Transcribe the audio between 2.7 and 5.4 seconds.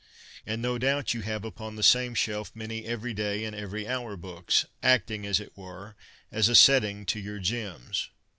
every day and every hour books, acting, as